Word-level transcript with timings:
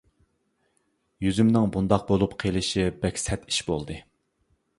يۈزۈمنىڭ 1.25 1.67
بۇنداق 1.75 2.07
بولۇپ 2.07 2.33
قىلىشى 2.45 2.87
بەك 3.05 3.21
سەت 3.27 3.47
ئىش 3.53 3.61
بولدى. 3.71 4.01